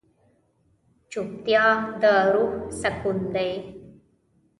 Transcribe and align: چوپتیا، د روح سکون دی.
چوپتیا، 1.11 1.65
د 2.01 2.03
روح 2.33 2.53
سکون 2.81 3.17
دی. 3.35 3.51